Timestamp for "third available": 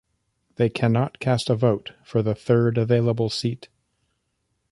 2.33-3.29